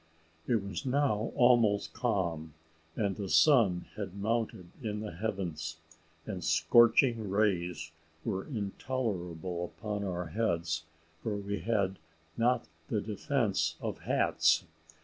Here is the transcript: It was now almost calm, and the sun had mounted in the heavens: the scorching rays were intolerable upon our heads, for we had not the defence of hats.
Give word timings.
It 0.47 0.63
was 0.67 0.83
now 0.83 1.31
almost 1.35 1.93
calm, 1.93 2.55
and 2.95 3.15
the 3.17 3.29
sun 3.29 3.85
had 3.97 4.15
mounted 4.15 4.71
in 4.81 5.01
the 5.01 5.11
heavens: 5.11 5.77
the 6.25 6.41
scorching 6.41 7.29
rays 7.29 7.91
were 8.25 8.43
intolerable 8.47 9.63
upon 9.77 10.03
our 10.03 10.29
heads, 10.29 10.85
for 11.21 11.35
we 11.37 11.59
had 11.59 11.99
not 12.35 12.67
the 12.87 12.99
defence 12.99 13.75
of 13.79 13.99
hats. 13.99 14.63